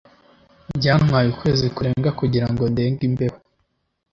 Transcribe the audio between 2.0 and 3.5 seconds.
kugira ngo ndenge imbeho